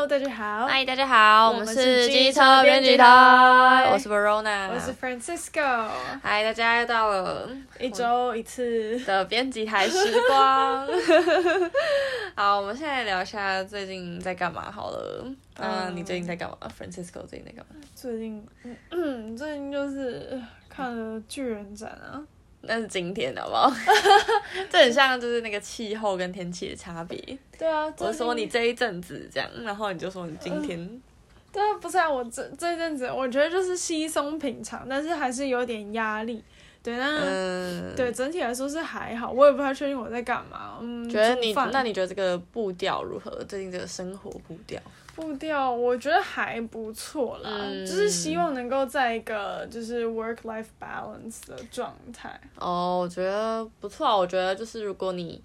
[0.00, 0.66] Hello，大家好。
[0.66, 3.04] 嗨，大家好，我们是机车编辑台，
[3.92, 5.90] 我是 Verona，我是 Francisco。
[6.22, 7.46] 嗨，大家又到了
[7.78, 9.96] 一周一次的编辑台时
[10.26, 10.88] 光。
[12.34, 15.26] 好，我们现在聊一下最近在干嘛好了。
[15.58, 17.76] 嗯，你最近在干嘛？Francisco 最近在干嘛？
[17.94, 18.46] 最近，
[18.92, 22.24] 嗯，最近就是看了巨人展啊。
[22.62, 23.72] 那是今天，好不好？
[24.70, 27.18] 这很像就是那个气候跟天气的差别。
[27.58, 30.78] 对啊，我说你这一阵子这样，然后你就说你今天。
[30.78, 31.00] 呃、
[31.52, 36.42] 对啊，不是啊，我这这一阵子我觉得就是稀松平常，但是还是有点压力。
[36.82, 40.78] 对，那、嗯、对整体来说是还好，我也不太确定我在干嘛。
[40.80, 43.30] 嗯，觉得你那你觉得这个步调如何？
[43.44, 44.80] 最近这个生活步调？
[45.20, 52.40] 步调我觉得还不错啦，嗯、就是希望能够在一个就是 work life balance 的状态。
[52.56, 54.16] 哦，我觉得不错啊。
[54.16, 55.42] 我觉得就是如果你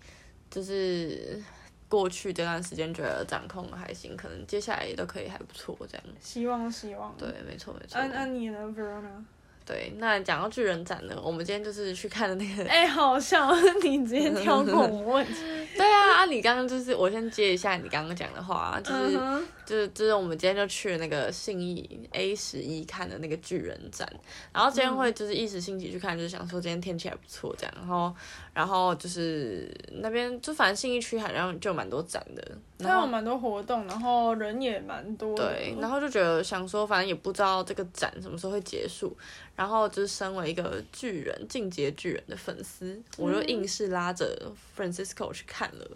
[0.49, 1.41] 就是
[1.89, 6.03] 过去这段时间觉得掌控还行，可能接下来也都可以还不错这样。
[6.19, 7.13] 希望希望。
[7.17, 7.99] 对，没错没错。
[7.99, 9.23] 按按你呢 Verona。
[9.67, 12.63] 对，那讲到巨人展呢，我们今天就是去看的那个。
[12.69, 15.33] 哎、欸，好笑， 你直接跳过我问题。
[15.75, 15.83] 对
[16.15, 19.17] 啊，啊，你刚刚就是，我先接一下你刚刚讲的话，就是。
[19.17, 19.41] Uh huh.
[19.65, 24.07] 就是就是我们今天就去了那个信义 A 十一看的那个巨人展，
[24.53, 28.15] 然后今天会就是一时兴起去看，就是想说今天天气还不错这样，然后
[28.53, 29.67] 然后就是
[30.03, 35.35] 那边就反正信义区好像就蛮多展的，它有蛮多活动，然后人也蛮多。
[35.35, 39.17] 对，然后就觉得想说反正也不知道这个展什么时候会结束，
[39.55, 45.87] 然后就是身为一个巨人进阶巨人的粉丝，我就硬是拉着 Francisco 去看了。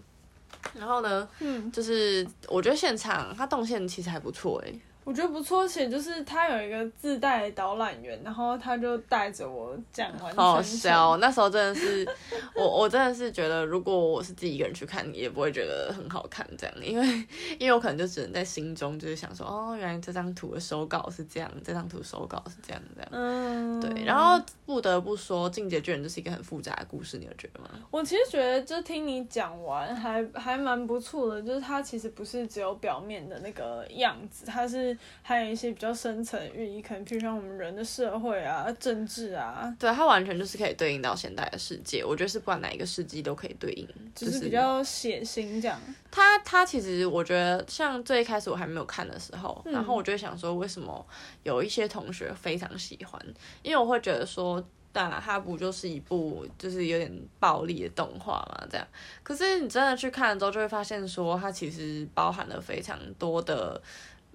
[0.77, 4.79] 然后呢，嗯，就是我觉得现场它动线其实还不错诶。
[5.09, 10.35] 我觉得不错，且就是他有一个自带导览员，然后他就带着我讲完。
[10.35, 12.07] 好笑，那时候真的是
[12.53, 17.27] 我， 我真的是觉得，如果我是自己一个人去看，也不会觉得很好看这样，因为
[17.57, 23.09] 因为我可能就只能在心中就是想说，哦，原来这张图的手稿是这样，这张图手稿是这样这样。
[23.11, 24.03] 嗯，对。
[24.03, 27.67] 然后不得不说，《进阶巨人》就是一个很复杂的故事，你有觉得吗？
[27.89, 34.95] 我其实觉得，就听你讲完，还还蛮不错的，就是它其实不是只有表面的那个样子，它是。
[35.21, 42.03] 还有一些比较深层寓意，可能譬如像我们人的社会啊、政治啊，对，它完全就是可以对应到现代的世界。
[42.03, 45.79] 我觉得是不管哪一个世纪都可以对应，就是、就是比较血腥这样。
[46.09, 51.05] 它它其实我觉得，像最一开始我还没有看的时候，嗯、然后我就会想说，为什么
[51.43, 53.23] 有一些同学非常喜欢？
[53.61, 58.67] 因为我会觉得说，那它不就是一部就是有点暴力的动画嘛？
[58.69, 58.87] 这样，
[59.21, 63.79] 可是你真的去看了之后，就会发现说，它其实包含了非常多的。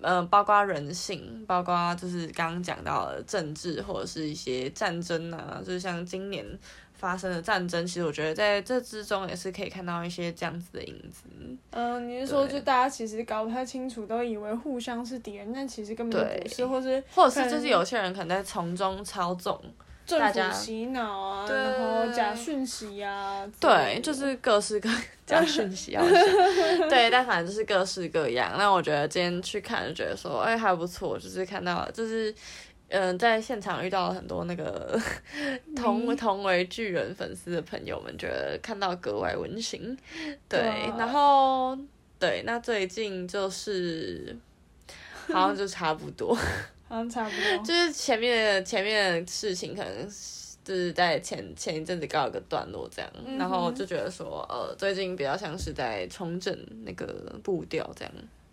[0.04, 6.44] 嗯、呃，包括人性，包括就是刚刚讲到的政治或者是一些战争啊，就是像今年
[6.92, 11.24] 发生的战争，其实我觉得在这之中也是可以看到一些这样子的影子。
[11.70, 19.60] 嗯、呃，你是说就大家其实搞不太清楚，都以为互相是敌人，但其实根本就不是，或是或者是就是有些人可能在从中操纵。
[20.06, 24.88] 政府洗脑啊，然后假讯息啊，对，就是各式各
[25.24, 26.04] 假讯息啊，
[26.90, 28.54] 对，但反正就是各式各样。
[28.58, 32.30] 那我觉得今天去看就觉得说，哎，还不错，就是看到就是
[32.88, 35.00] 嗯、呃，在现场遇到了很多那个
[35.74, 39.96] 同、嗯、同为巨人粉丝的朋友们，觉得看到格外温馨。
[40.48, 40.60] 对，
[40.90, 41.76] 哇然后
[42.18, 44.36] 对，那最近就是
[45.32, 46.36] 好像就差不多。
[46.94, 47.64] 嗯，差不多。
[47.64, 50.06] 就是前面的前面事情，可能
[50.64, 57.06] 就是在前前一阵子告一个段落这样，嗯、然后就觉得说，呃，最近比较像是在重整那个
[57.42, 58.12] 步调这样。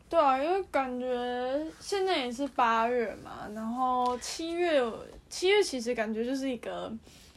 [0.09, 4.81] 对啊，因为感觉现在也是八月嘛，然后七月
[5.30, 6.91] 七月其实感觉就是一个。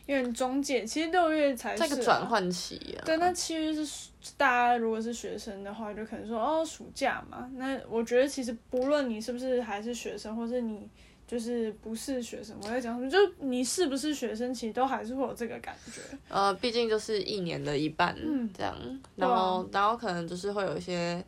[0.06, 3.00] 有点中介，其实六月才是、啊、这个转换期啊。
[3.06, 7.51] 对，那七月是大家如果是学生的话，就可能说哦，暑假嘛。
[7.55, 10.89] 那我觉得其实不论你是不是还是学生，或是你
[11.27, 16.00] 就是不是学生，我在讲什么，就你是不是学生，其实都还是会有这个感觉。
[16.29, 18.17] 呃，毕竟就是一年的一半
[18.53, 21.25] 这样，嗯、然后、啊、然后可能就是会有一些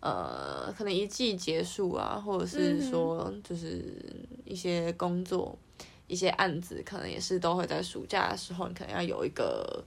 [0.00, 3.84] 呃，可能一季结束啊，或者是说就是
[4.44, 5.58] 一些工作。
[6.06, 9.84] 一些案子可能也是都会在暑假的时候，你可能要有一个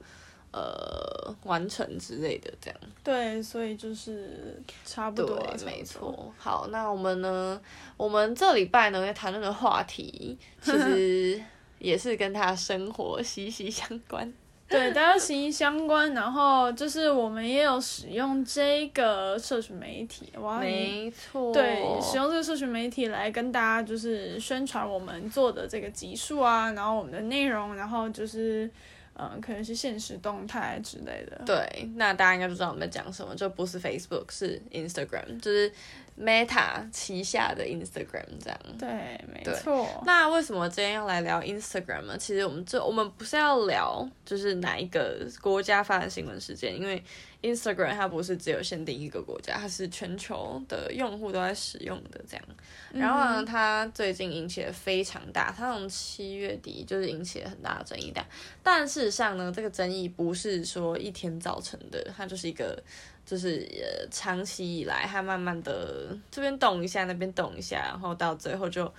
[0.51, 2.79] 呃完成之类的这样。
[3.03, 5.41] 对，所以就是差不多。
[5.65, 6.31] 没错。
[6.37, 7.59] 好，那我们呢？
[7.97, 11.41] 我们这礼拜呢要谈论的话题，其实
[11.79, 14.31] 也是跟他生活息息相关。
[14.67, 16.13] 对，大家息息相关。
[16.13, 28.69] 然后就是我们也有使用这个社群媒体，哇，没错，对，使用这个社群媒体来跟大家就是宣传我们做的这个集数啊，然后我们的内容，然后就是
[29.13, 31.41] 嗯，可能是现实动态之类的。
[31.45, 35.71] 对，那大家应该都知道我们在讲什么，就不是 Facebook，是 Instagram，就是
[36.19, 38.59] Meta 旗下的 Instagram 这样。
[38.79, 38.89] 对，
[39.31, 39.87] 没错。
[40.05, 42.17] 那为什么今天要来聊 Instagram 呢？
[42.17, 47.03] 其实我们这我们不是要聊就是哪一个国家发生新闻事件，因为
[47.41, 52.45] Instagram 它不是只有限定一个国家，它是全球的用户都在使用的这样。
[52.93, 58.25] 然后呢，它最近引起了非常大，它从七月底就是引起了很大的争议的。
[58.61, 62.81] 但事实上呢，这个争议不是说一天造成的，它就是一个。
[63.23, 68.91] 就是呃，长期以来，它慢慢的这边动一下，那边动一下，然后到最后就，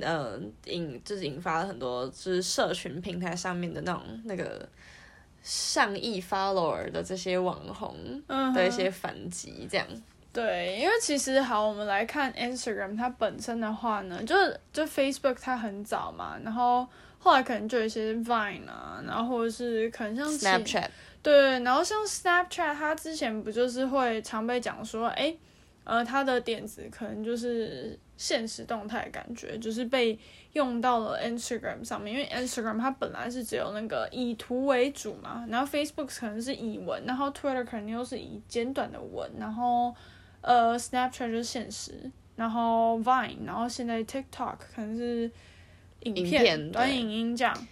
[0.00, 4.66] 呃，引就是引发了很多就是社群平台上面的那种那个
[5.48, 7.94] 上亿 follower 的这些网红
[8.52, 9.86] 的一些反击，这样。
[10.32, 14.34] 对，因为其实好，我们来看 Instagram 它本身的话呢，就
[14.72, 16.84] 就 Facebook 它很早嘛，然后
[17.20, 20.88] 后来可能就有一些 Vine 啊，然后或者是可能像 Snapchat。
[21.22, 25.34] 对，然后像 Snapchat，它之前不就是会常被讲说，哎，
[25.84, 30.18] 呃，它的点子可能就是限时动态感觉，就是被
[30.52, 39.94] 用到了 Instagram 上面，因为 Instagram 它本来是只有那个以图为主嘛，然后 Facebook 可能是以文，然后 Twitter 可能又是以简短的文，然后
[40.40, 45.30] 呃 Snapchat 就是现实，然后 Vine，然后现在 TikTok 可能是
[46.00, 47.68] 影片、影片短影音这样。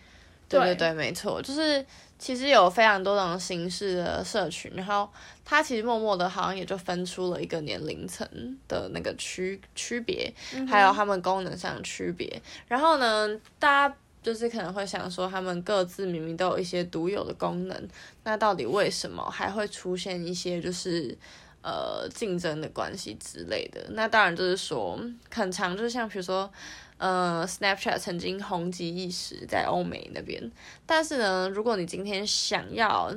[0.48, 1.84] 对对对，没错，就是。
[2.18, 5.08] 其实有非常多种形式的社群，然后
[5.44, 8.26] 它其实默默的，好像也就分出了一个年龄层
[8.66, 10.32] 的那个区区别，
[10.66, 12.40] 还有他们功能上的区别。
[12.66, 13.28] 然后呢，
[13.58, 17.88] 大家就是可能会想说，他们各自明明都有一些独有的功能，
[18.22, 21.14] 那到底为什么还会出现一些就是
[21.62, 23.84] 呃竞争的关系之类的？
[23.90, 24.98] 那当然就是说，
[25.30, 26.50] 很长就是像比如说。
[26.96, 30.50] 呃，Snapchat 曾经红极一时在欧美那边，
[30.86, 33.12] 但是呢，如果你今天想要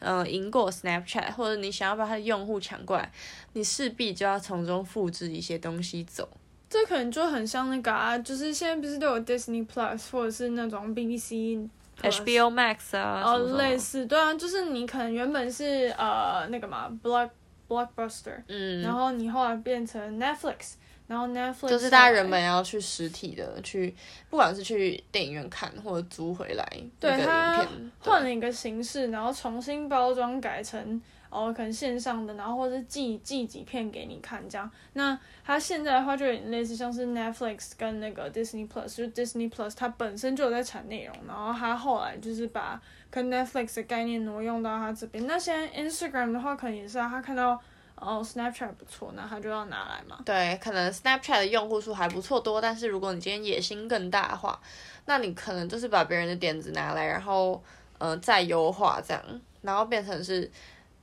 [0.00, 3.12] 呃赢过 Snapchat，或者你想要把它的用户抢过来，
[3.52, 6.28] 你势必就要从中复制一些东西走。
[6.70, 11.68] 这可能就很像那个啊，就是现在不是都有 Disney Plus 或者是那种 BBC、
[12.02, 17.30] HBO Max 啊，哦，类似，对啊，就是你可能原本是呃那个嘛，Block
[17.68, 20.74] Blockbuster，嗯，然后你后来变成 Netflix。
[21.08, 23.92] 然后 Netflix 就是大家人们要去实体的去，
[24.28, 26.64] 不管是去电影院看或者租回来，
[27.00, 27.66] 对它
[27.98, 31.00] 换了一个形式，然后重新包装改成
[31.30, 34.70] 哦，可能线上的，然后或者寄寄几片给你看这样。
[34.92, 42.78] 那它现在的话就有点类似像是 Netflix 跟那个 Disney Plus，就 Disney Plus 它本身就有在产内容，然后它后来就是把
[43.10, 45.26] 跟 Netflix 的概念挪用到它这边。
[45.26, 47.58] 那现在 Instagram 的话，可能也是啊，他看到。
[48.00, 50.18] 哦、，Snapchat 不错，那他就要拿来嘛。
[50.24, 54.60] 对，可能 Snapchat 的用户数还不错多，但是如果你今天野心更大的话，
[55.06, 57.62] 那你可能就是把别人的点子拿来，然后
[57.98, 59.22] 呃再优化这样，
[59.62, 60.50] 然后变成是。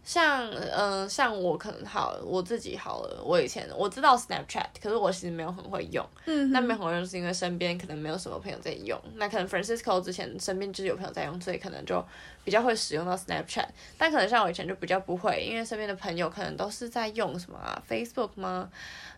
[0.06, 3.24] 像嗯、呃，像我可能好，我自己好了。
[3.24, 6.06] 我以前我知道 Snapchat，可是我其实没有很会用。
[6.26, 9.02] 嗯，那没有很会用是因为身边可能没有什么朋友在用。
[9.16, 12.06] 那可能 Francisco 之前身边就是有朋友在用，所以可能就
[12.44, 13.66] 比较会使用到 Snapchat。
[13.98, 18.70] 但可能像我以前就比较不会，因为身边的朋友可能都是在用什么啊，Facebook 吗？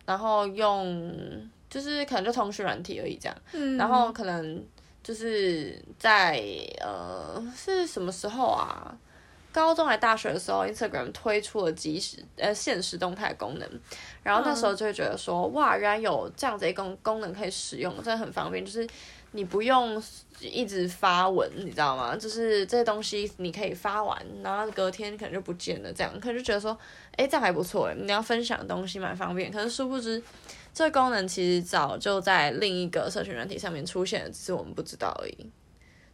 [0.06, 3.36] 然后用就是可能就通讯软体而已这样。
[3.52, 4.64] 嗯，然后可能
[5.02, 6.42] 就是在
[6.80, 8.96] 呃是什么时候啊？
[9.58, 13.68] 高中还大学的时候，Instagram 推出了即时呃现实动态功能，
[14.22, 18.64] 然后那时候就会觉得说，嗯、哇，原来有这样子一个功功能可以使用，真的很方便。
[18.64, 18.88] 就是
[19.32, 20.00] 你不用
[20.40, 22.14] 一直发文，你知道吗？
[22.14, 26.78] 就是这些东西你可以发完，然后隔天可能就不见了，这样可能就觉得说，
[27.16, 29.50] 哎，这样还不错哎，你要分享的东西蛮方便。
[29.50, 30.22] 可是殊不知，
[30.72, 35.50] 这个功能其实早就在另一个社群软体上面出现了，只是我们不知道而已。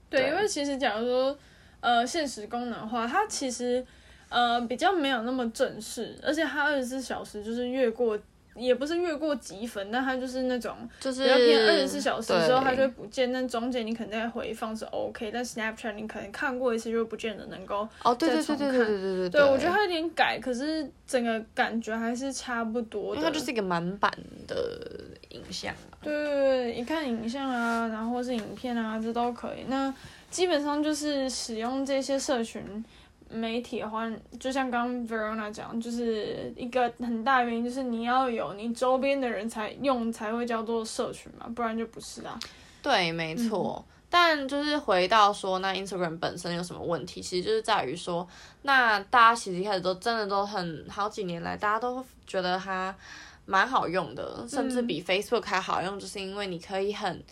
[0.08, 1.38] 对，对因为其实假如说。
[1.84, 3.84] 呃，限时功能的话，它其实
[4.30, 8.18] 呃比较没有那么正式，而且它二十四小时就是越过，
[8.56, 19.42] 也不是越过即焚，但它就是那种就是要偏二十四小时之后它就会不见，但中间你可能在回放是 OK，但 Snapchat 你可能看过一次就不见得能够哦，对对对对对对对对，对。
[19.42, 24.10] 我觉得它有点改，可是整个感觉还是差不多的，它就是一个满版
[24.48, 24.80] 的
[25.28, 29.92] 影像啊，对对对，一看影像啊，然后或是影片啊，这都可以，那。
[30.34, 32.84] 基本上就是使用这些社群
[33.30, 34.10] 媒体的话，
[34.40, 42.36] 就像刚刚 Verona 讲，就是一个很大原因，就是你要有你周边的人才用才会叫做社群嘛，不然就不是啊。
[42.82, 43.86] 对，没错。
[43.86, 47.22] 嗯、但就是回到说，那 Instagram 本身有什么问题？
[47.22, 48.26] 其实就是在于说，
[48.62, 52.92] 那大家其实一开始都真的都很好几年来，大家都觉得它
[53.46, 57.22] 蛮好用的，甚至比 Facebook 还好用，就是因为你可以很。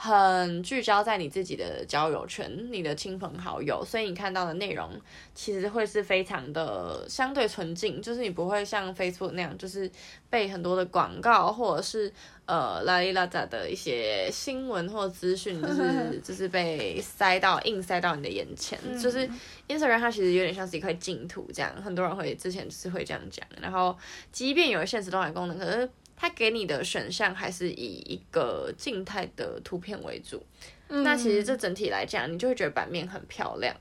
[0.00, 4.88] 很聚焦在你自己的交友圈、你的亲朋好友，所以你看到的内容
[5.34, 9.90] 其实会是非常的相对纯净，就是你不会像 Facebook 那样，就是
[10.30, 12.12] 被很多的广告或者是
[12.46, 18.78] 呃拉里拉杂的一些新闻或资讯，就 是就是被塞到硬塞到你的眼前。
[19.02, 19.28] 就是
[19.66, 23.44] Instagram 它其实有点像是一块净土这样，很多人会之前就是会这样讲。
[23.60, 23.98] 然后
[24.30, 30.42] 即便有现实动态功能，可是它给你的选项还是以一个静态的图片为主，
[30.88, 33.72] 嗯、那其实这整体来讲，你就会觉得版面很漂亮。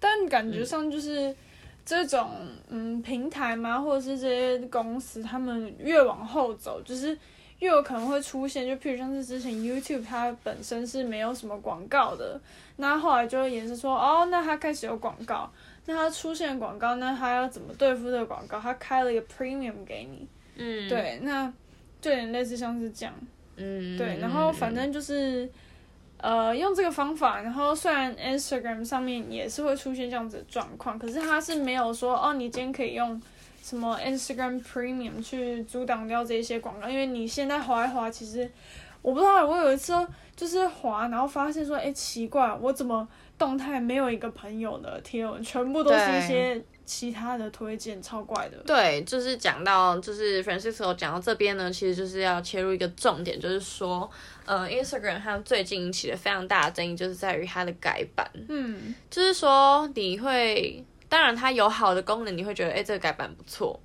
[0.00, 1.32] 但感觉上就是
[1.86, 2.28] 这种
[2.70, 7.16] 嗯，嗯平台嘛，或者是这些公司，他们越往后走，就是
[7.60, 12.40] 越有可能会出现，就譬如像是之前 YouTube 它本身是没有什么广告的，
[12.78, 15.48] 那后来就也是说，哦，那它开始有广告，
[15.86, 18.58] 那它出现广告，那它要怎么对付这个广告？
[18.58, 20.26] 它开了一个 Premium 给你。
[20.62, 21.50] 嗯，对，那
[22.02, 23.14] 就有点类似像是这样，
[23.56, 25.48] 嗯，对，然后反正就是，
[26.18, 33.20] 呃，用这个方法，然后虽然 Instagram 上面也是会出现这样子的状况，可是它是没有说哦，你今天可以用
[33.62, 38.50] 什么 Instagram Premium 去阻挡掉这些广告，因为你现在滑一滑，其实
[39.00, 39.94] 我不知道，我有一次
[40.36, 46.62] 就是滑，然后发现说，哎，奇怪，我怎么动态没有一个朋友的贴文，全部都是一些。
[46.92, 54.10] 其他的推荐超怪的，对，就是讲到就是 Francisco 讲到这边呢，其实就是要切入一个重点，就是说，
[54.44, 63.78] 呃，Instagram 它最近引起了非常大的争议，就是在于它的改版，嗯，就是说你会，当然它有好的功能，你会觉得，哎，这个改版不错，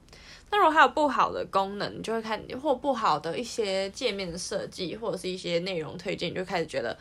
[0.50, 6.98] 那如果它有不好的功能，你就会看，或不好的一些界面的设计，或者是一些内容推荐，你就开始觉得。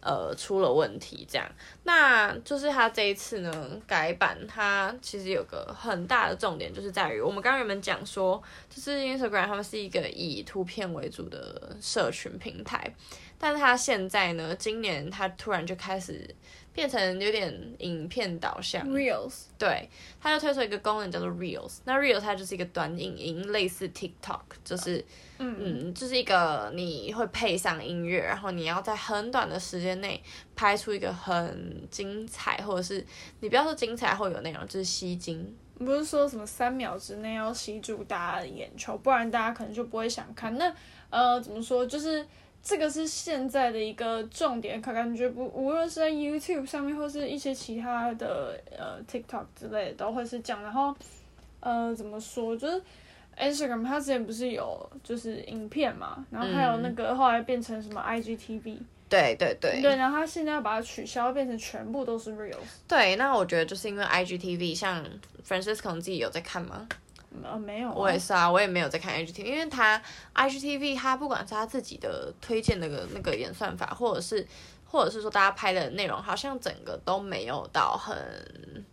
[0.00, 1.48] 呃，出了问题，这样，
[1.84, 12.94] 那就是他这一次呢改版，它其实有个很大的重点，就是在于我们刚刚有们讲说，就是 Instagram 他们是一个以图片为主的社群平台，
[13.38, 16.34] 但是它现在呢，今年它突然就开始。
[16.78, 25.04] 变成有点影片导向，Reels，对，它就推出一个功能叫做 Reels，那 Reels 它就是一个短影音，类似 TikTok，就是，
[25.38, 30.22] 嗯嗯，就是一个你会配上音乐，然后你要在很短的时间内
[30.54, 33.04] 拍出一个很精彩，或者是
[33.40, 40.56] 你不要说精彩或有内容，就是吸睛，不是说什么三秒之内要吸住大家的眼球，不然大家可能就不会想看。
[40.56, 40.72] 那
[41.10, 42.24] 呃，怎么说，就是。
[42.62, 50.62] 这个是现在的一个重点，可感觉不无论是在 YouTube 上面，或是一些其他的呃 TikTok 之类的，都会是这样。
[50.62, 50.94] 然后
[51.60, 52.82] 呃怎么说，就是
[53.38, 58.86] Instagram 它之前不是有就是影片嘛，然后还有那个后来变成什么 IGTV，嗯。
[59.08, 59.80] 对对对。
[59.80, 62.56] 对，然后它现在要把它取消，变成全部都是 Reels。
[62.86, 65.02] 对，那我觉得就是因为 IGTV，像
[65.46, 66.86] Francisco 自己有在看吗？
[67.42, 70.00] 呃，没有、我也是啊，我也没有在看 HTV，因为他
[70.32, 74.46] H T V，他不管是他自己的推荐那个那个演算法，或者是
[74.86, 78.84] 或者是说大家拍的内容，好像整个都没有到很。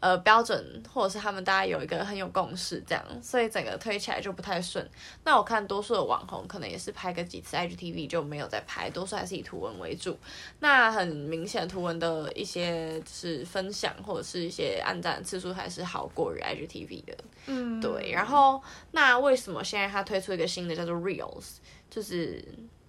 [0.00, 4.88] 呃，标准或者是他们大家有一个很有共识这样，所以整个推起来就不太顺。
[5.24, 10.16] 那我看多数的网红可能也是拍个几次 IGTV 就没有再拍，多数还是以图文为主。
[10.60, 17.16] 那很明显，图文的一些就是分享或者是一些按赞次数还是好过于 IGTV 的。
[17.46, 18.12] 嗯，对。
[18.12, 18.62] 然后
[18.92, 21.56] 那为什么现在他推出一个新的叫做 Reels，
[21.90, 22.44] 就是？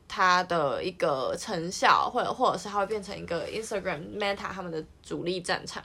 [0.10, 5.82] 它的一个成效，或者或者是它会变成一个 Instagram Meta 他们的主力战场，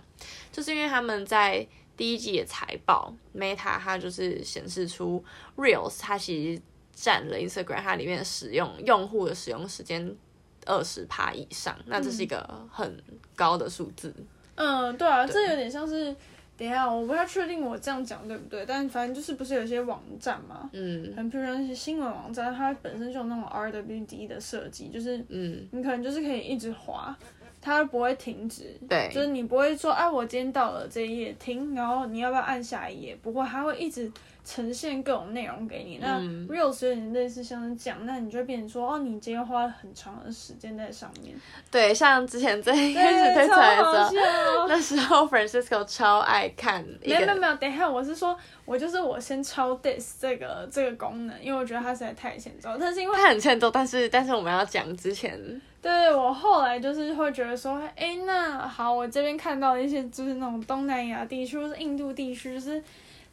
[0.51, 1.65] 就是因为他们在
[1.97, 5.23] 第一季的财报，Meta 它就是显示出
[5.57, 6.63] Reels 它其实
[6.93, 10.17] 占了 Instagram 它里面使用用户的使用时间
[10.65, 13.01] 二十趴以上，那这是一个很
[13.37, 14.13] 高的数字。
[14.55, 16.17] 嗯，对啊，对这有点像是。
[16.57, 27.17] 等一下，我不太确定我这样讲对不对，但反正就是不是有些网站嘛，嗯，很比如说那些新闻网站，它本身就有那种 RWD 的设计，就是，嗯，你可能就是可以一直滑，
[27.61, 33.17] 它不会停止，对，就是你不会说，哎，我今天到了这一页停，然后你要不要按下一页？
[33.21, 34.11] 不会，它会一直。
[34.45, 41.35] 呈现各种内容给你，那 Reels 有点类似像是讲，那你就变成说，哦，你今天花了很长的时间在上面。
[41.71, 46.85] 对，像之前最开始推出来的时候，那时候 Francisco 超爱看。
[47.03, 48.37] 没有没有没有，等一下，我是说，
[48.67, 52.77] 我就是我先超 diss 这个这个功能，因为我觉得它实在太欠揍。
[52.79, 55.41] 但是因为它很欠揍，但是但是我们要讲之前，
[55.81, 62.83] 对，我后来就是会觉得说，哎，那好，我这边看到一些就是那种东南亚地区或是印度地区，就是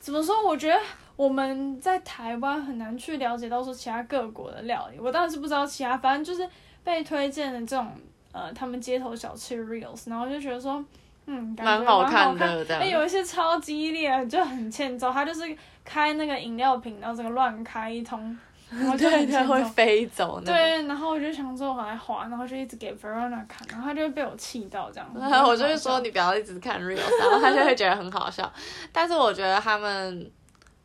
[0.01, 0.45] 怎么说？
[0.45, 0.77] 我觉得。
[1.17, 6.49] 我们在台湾很难去了解到说其他各国的料理，我当然是不知道其他，反正就是
[6.83, 7.91] 被推荐的这种
[8.31, 10.83] 呃，他们街头小吃 reels，然后就觉得说，
[11.27, 15.43] 嗯，蛮好看蛮好看的，哎，有一些超激烈，就很欠揍，他就是
[15.85, 18.35] 开那个饮料瓶，然后这个乱开一通。
[18.71, 20.39] 然后就会飞走。
[20.39, 20.53] 对，
[20.87, 25.09] 然后我就想说我还滑，然后就一直给 Verona 看，然后他就会被我气到这样。
[25.19, 28.51] 然后我就会说你不要一直看 Reels，然后他就会觉得很好笑。
[28.91, 30.31] 但是我觉得他们，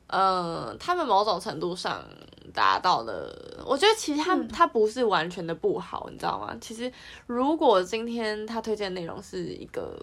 [0.09, 2.03] 嗯、呃，他们某种程度上
[2.53, 3.63] 达到了。
[3.65, 6.57] 我觉得其实他、嗯、他不是完全的不好，你知道吗？
[6.61, 6.93] 其实
[7.27, 9.97] 如果今天他推荐的内容是一个。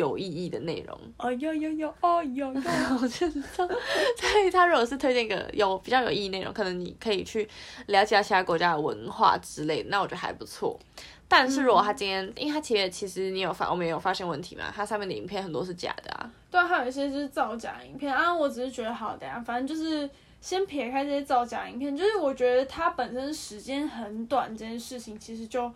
[0.00, 2.60] 有意义的内容，哦有有有，哦有有，
[3.00, 3.68] 我就知道。
[3.68, 7.46] 所以他如果是推荐一个有比较有意义内容，可能你可以去
[7.86, 10.78] 了解其他国家的文化之类的，那我觉得还不错。
[11.28, 16.30] 但是如果他今天，嗯、因为他其实其实你有发，我们也有发现问题嘛，他上面的影片很多是假的啊。
[16.50, 18.34] 对啊，还有一些就是造假影片啊。
[18.34, 20.08] 我只是觉得好的呀，反正就是
[20.40, 25.70] 先撇开这些造假影片，就是我觉得它本身时间很短，这件事情其实就。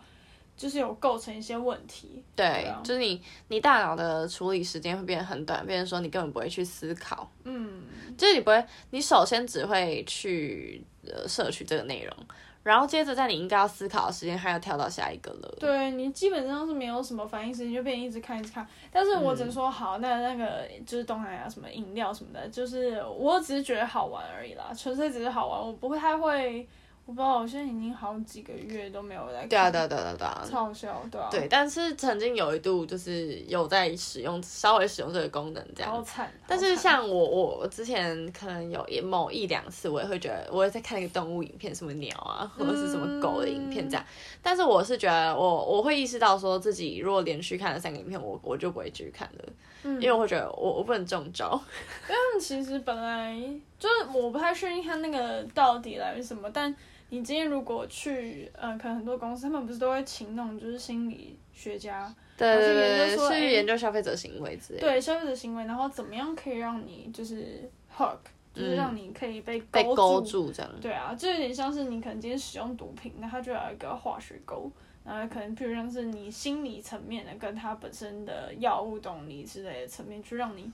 [0.57, 7.83] 就是有构成一些问题，对，对啊、就是你你大脑的处理时间会变得很短，变成说你根本不会去思考，嗯，
[8.17, 12.15] 就是你不会，你首先只会去呃摄取这个内容，
[12.63, 15.57] 然后接着在你应该要思考的时间，还要跳到下一个了。
[15.59, 18.65] 对，你基本上是没有什么反应时间，就变一直看一直看。
[18.89, 26.65] 但是我只能说好，那那个就是东南亚什么饮料什么的，就是我只是觉得好玩而已啦，纯粹只是好玩，我不会太会。
[27.07, 29.49] 我不知道，我现在已经好几个月都没有在看。
[29.49, 30.47] 对啊，对啊，对啊，对啊。
[30.49, 31.27] 超笑，对啊。
[31.29, 35.91] 对，但是曾经有一度就是有在使用，稍微使用这个功能这样。
[35.91, 36.31] 好惨。
[36.47, 44.03] 但是像我，我之前可能有一某一两次，我也会觉得我也在看一个动物影片，什么鸟啊，或者是什么狗的影片这样。
[44.03, 49.45] 嗯、但是我是觉得我，我我会意识到说自己如果连续看了三个影片，我我就不会继续看了，
[49.83, 51.61] 嗯、因为我会觉得我我不能中招。
[52.09, 53.39] 因为其实本来
[53.77, 56.75] 就是我不太确定它那个到底来自什么，但。
[57.09, 64.87] 你今天如果去，呃，可能很多公司他们不是都会请那种就是心理学家，对对对，去研究消费者行为之类的。
[64.87, 68.17] 对，消费者行为，然后怎么样可以让你就是 hook，
[68.53, 70.71] 就是让你可以被勾住，被勾住这样。
[70.81, 74.69] 对啊，就有点像是你可能今天使用毒品，那它就有一个化学勾，
[75.05, 80.69] 然后可能譬如像是你心理层面的跟它本身的药物动力之类的层面，去让你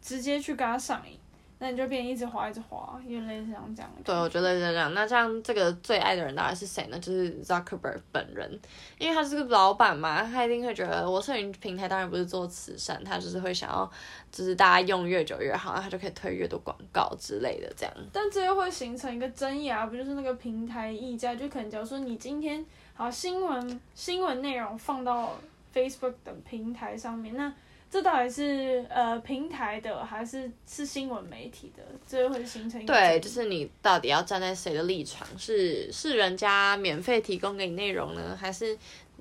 [0.00, 1.18] 直接去跟它上瘾。
[1.62, 3.88] 那你就变一直滑一直滑，有点类似像这样。
[4.02, 4.92] 对，我觉得是这样。
[4.94, 6.98] 那这样这个最爱的人到底是谁呢？
[6.98, 8.58] 就是 Zuckerberg 本人，
[8.98, 13.88] 因为他是个老板嘛，他一定会觉得我社群平台当然不是做慈善，他就是会想要，
[14.32, 17.94] 就是大家用越久越好，他就可以推越多广告之类的这样。
[18.12, 21.36] 但这又会形成一个争议啊，不就是那个平台溢价？
[21.36, 25.38] 就可能假如说你今天好新闻新闻内容放到
[25.72, 27.52] Facebook 的平台上面，那。
[27.92, 31.82] 这到底是呃平台的还是是新闻媒体的？
[32.08, 35.28] 这会形成一个对，就是你到底要站在谁的立场？
[35.36, 38.78] 是是人家免费提供给你内容呢，还是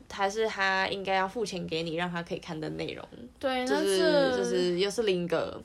[0.10, 3.06] 还是他应该要付钱给你，让他可以看的内容？
[3.38, 5.62] 对，就是就是又是另一个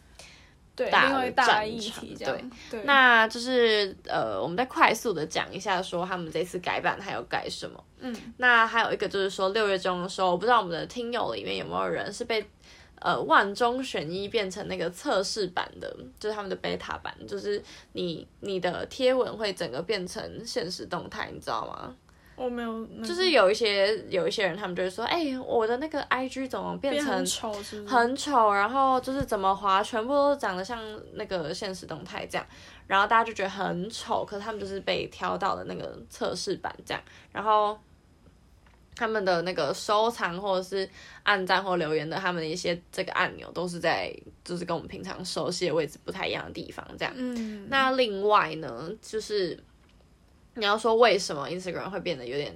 [0.90, 1.46] 大的战
[1.80, 2.04] 场。
[2.18, 7.84] 对，对，那就是呃，我们再快速的讲一下，说他们这次改版还有改什么？
[8.00, 12.44] 嗯，那还有一个就是说六月中的时候，我不知道我们的听友里面有没有人是被。
[13.00, 21.94] 呃，万中选一变成那个测试版的，就是他们的 beta 版，就是你你的贴文会整个变成现实动态，你知道吗？
[22.36, 27.06] 我没有，就是有一些有一些人，他们就会说，哎、欸，我的那个 IG 怎么变成
[27.86, 30.78] 很丑，然后就是怎么滑，全部都长得像
[31.14, 32.46] 那个现实动态这样，
[32.86, 37.78] 然后大家就觉得很丑，可是他们就是被挑到了那个测试版这样，然后。
[38.96, 40.88] 他们的那个收藏或者是
[41.22, 44.10] 按赞或留言的，他们的一些这个按钮都是在，
[44.42, 47.12] 就是跟我们平常熟悉的位置不太一样的地方，这样。
[47.14, 47.66] 嗯。
[47.68, 49.62] 那另外呢，就是
[50.54, 52.54] 你要说为什么 Instagram 会变得有点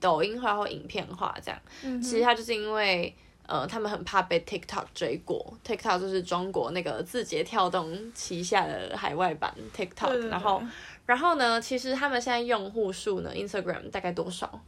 [0.00, 1.60] 抖音化或影片化这样？
[1.82, 2.00] 嗯。
[2.00, 3.14] 其实它就是因为，
[3.46, 10.08] 呃，他们很怕被 TikTok 追过，TikTok 就是中国那个字节跳动旗下的海外版 TikTok。
[10.08, 10.30] 对对对。
[10.30, 10.62] 然后，
[11.04, 14.58] 然后呢，其实他们现在用户数呢，Instagram 大概多少？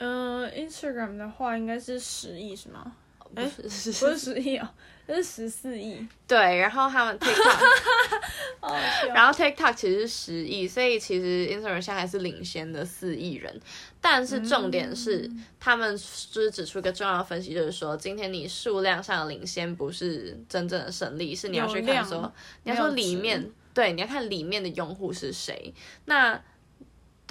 [0.00, 2.92] 嗯、uh，Instagram 的话应该是十亿是吗？
[3.32, 4.68] 不是，欸、不是十亿哦，
[5.06, 6.04] 这是十四亿。
[6.26, 8.76] 对，然后他们 TikTok，
[9.14, 13.60] 然后 TikTok 其实是十亿，所以其实 Instagram 现在还是领先的四亿人。
[14.00, 22.32] 但是重点是，嗯、他们就是指出一个重要的分析，就是说，今天你数量上的领先不是真正的胜利，是你要去看说，
[22.64, 25.72] 你要说里面，对，你要看里面的用户是谁。
[26.06, 26.42] 那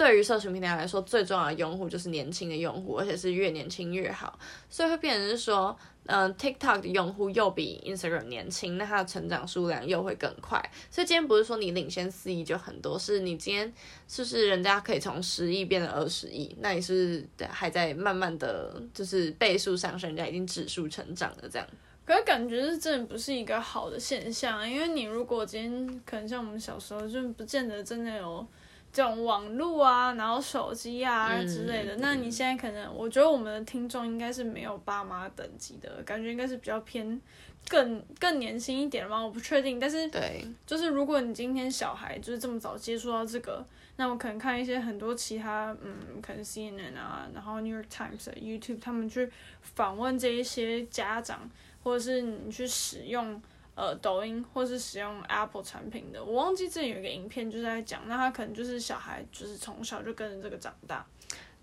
[0.00, 4.38] 对于社群平台来说，最重要的用户就是年轻的用户，而且是越年轻越好，
[4.70, 10.58] 所以会变成是说，嗯、，TikTok 的用户又比 Instagram 年轻，那它的成长数量又会更快。
[10.90, 13.70] 所以今天不是说你领先四亿就很多，是你今天
[14.08, 21.68] 是不是人家可以从十亿变成二十亿，那你是还在慢慢的就是倍数上升，人家已经指数成长了这样。
[22.06, 28.46] 可是感觉是真的不是一个好的现象，因为你如果今天可能像我们小时候，就不见得真的有。
[28.92, 31.94] 这种网络啊，然后手机啊之类的。
[31.96, 37.20] 嗯、那你现在可能，我觉得我们的听众应该是没有爸妈等级的感觉，应该是比较偏
[37.68, 39.78] 更更年轻一点嘛，我不确定。
[39.78, 43.64] 但是，对，就是如果你今天小孩就是这么早接触到这个，
[43.96, 49.30] 那我可能看一些很多其他，嗯，可能 CNN 啊，然后 New York Times 的 YouTube，他们去
[49.62, 51.48] 访问这一些家长，
[51.84, 53.40] 或者是你去使用。
[53.74, 61.06] 呃，抖音或是使用 Apple 产品的，我忘记之前有一个影片，就是在讲，那他可能就是小孩，就是从小就跟着这个长大。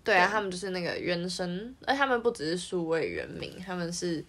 [0.02, 4.24] 对啊，对他们就是那个原生，而他们不只是数位原名，他们是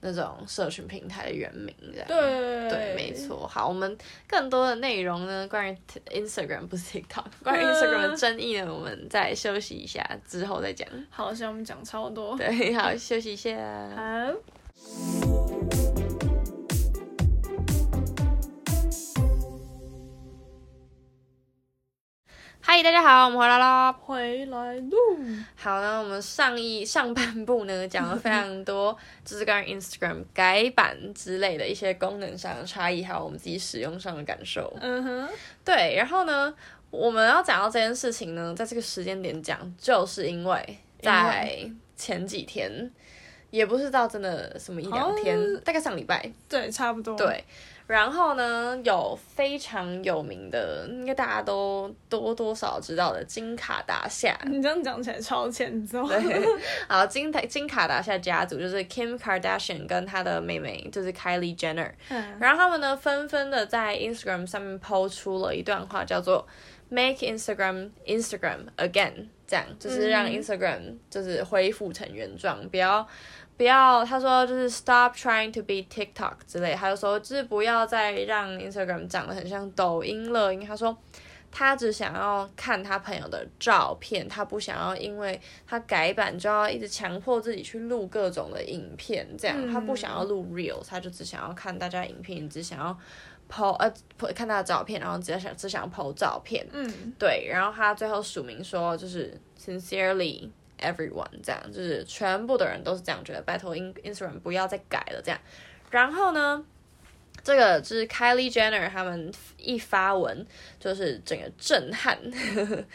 [0.00, 2.06] 那种社群平台的原名，这样。
[2.06, 3.48] 对对，没错。
[3.48, 3.96] 好，我们
[4.28, 5.76] 更多的内容呢，关于
[6.10, 10.86] Instagram 不是 TikTok， 关于 Instagram 的争议呢，我们再休息一下之后再讲。
[11.10, 12.36] 好，现在我们讲超多。
[12.36, 13.56] 对，好，休息一下。
[13.96, 15.53] 好。
[22.66, 24.96] 嗨，大家好，我们回来啦，回来喽。
[25.54, 34.74] 好呢，我们上一上半部呢讲了非常多， 就是关于 Instagram 改版之类的一些功能上的差异，还有我们自己使用上的感受。
[34.80, 35.28] 嗯哼，
[35.62, 35.94] 对。
[35.94, 36.52] 然后呢，
[36.90, 42.90] 我们要讲到这件事情呢，在这个时间点讲，就是因为在前几天，
[43.50, 47.44] 也不是到真的什么一两天，哦、大概上礼拜，对，差不多，对。
[47.86, 54.38] 然后呢，有非常有名的，应该大家都多多少知道的金卡达夏。
[54.46, 56.08] 你这样讲起来超欠揍。
[56.08, 56.18] 对，
[56.88, 61.92] 好，金金卡达夏家族就是 Kim Kardashian 跟她的妹妹就是 Kylie Jenner。
[62.08, 62.38] 嗯。
[62.40, 66.46] 然后他们呢，纷纷的在 Instagram 上面 po 出了一段话，叫做
[66.88, 73.06] “Make Instagram Instagram again”，这样就是让 Instagram 就是恢复成原状，嗯、不要。
[73.56, 80.98] 不要，他说就是 stop trying to be TikTok 之类，他就说就是不要再让 Instagram 长得很像抖音了，因为他说
[81.52, 92.98] 他只想要看他朋友的照片，他不想要因为他改版就要一直强迫自己去录各种的影片，这样他不想要录 Reels，他就只想要看大家影片，只想要
[93.54, 93.92] po 呃
[94.34, 100.48] 看他的照片，然后只想只想要 po 照片，嗯，对，然后他最后署名说就是 sincerely。
[100.76, 105.40] Everyone 这样就是全部的人都是这样觉得，拜托 Instagram 不要再改了这样。
[105.88, 106.62] 然后呢，
[107.42, 110.44] 这个就是 Kylie Jenner 他们一发文，
[110.78, 112.18] 就是整个震撼，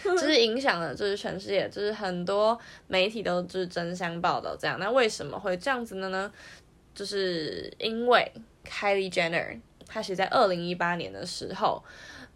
[0.03, 4.77] 就是影响了就是全世界，就是很多媒体都就是争相报道这样。
[4.77, 6.31] 那为什么会这样子的呢？
[6.93, 8.31] 就是因为
[8.67, 9.57] Kylie Jenner
[9.89, 11.83] 他其实在二零一八年的时候，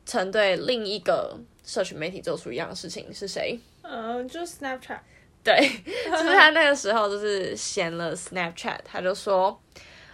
[0.06, 3.58] 曾对另一个社群媒体做出一样的事情，是谁？
[3.84, 5.00] 嗯，就 Snapchat。
[5.44, 5.56] 对，
[6.10, 9.62] 就是他那个时候就是嫌了 Snapchat，他就说，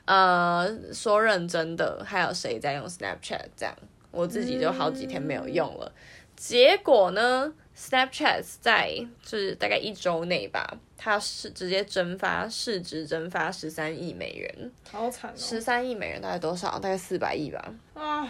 [0.05, 3.45] 呃，说认真的，还有谁在用 Snapchat？
[3.55, 3.75] 这样，
[4.11, 5.85] 我自己就好几天没有用了。
[5.85, 6.01] 嗯、
[6.35, 15.33] 结果呢，Snapchat 在就是大概一周内吧，它是直接蒸发市值蒸发十三亿美元，好惨哦！
[15.37, 16.77] 十三亿美元大概多少？
[16.77, 17.73] 大概四百亿吧。
[17.93, 18.27] 啊，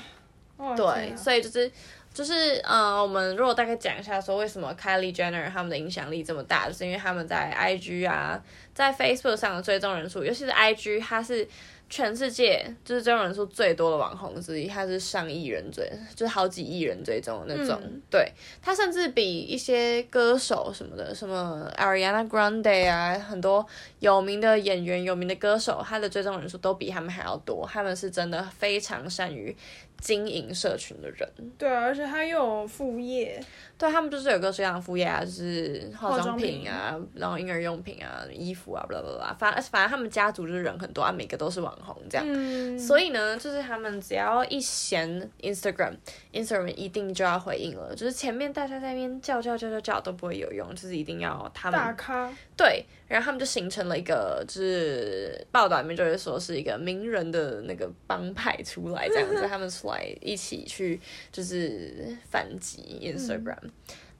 [0.75, 1.71] 对，啊、所以就是。
[2.11, 11.47] 就是呃，我们如果大概讲一下，说为什么 Kylie Jenner 他们的影响力这么大，就是因为他们在 IG 啊，在 Facebook 上的追踪人数，尤其是 IG，它是
[11.89, 17.79] 全世界就是追踪人数最多的网红之一，他是上亿人追，就是好几亿人追踪的那种。
[17.83, 23.65] 嗯、对，他甚至比一些歌手什么的，什么 Ariana Grande 啊，很多
[23.99, 27.67] 有名的演员、有名的歌手，他的追踪人数都比他们还要多。
[27.71, 29.55] 他们是真的非常善于。
[29.99, 33.41] 经营社群的人，对啊，而且他又有副业，
[33.77, 37.09] 对他们就是有各式各样的副业啊，就是化妆品啊，品。
[37.15, 52.85] 然后婴儿用品啊，衣服啊，巴拉巴拉，反正反正他们家族就是人很多啊，每个都是网红这样，嗯、所以呢，就是他们只要一嫌 Instagram，Instagram 一定就要回应了，就是前面大家在那边叫叫叫叫叫都不会有用，就是一定要他们大咖，对。
[53.07, 63.71] 然后他们就形成了一个，就是报道里面就会说是一个名人的那个帮派出来这样子，他们出来一起去就是反击 Instagram，嗯、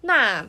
[0.02, 0.48] 那